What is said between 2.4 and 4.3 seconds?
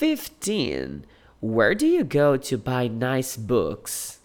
buy nice books?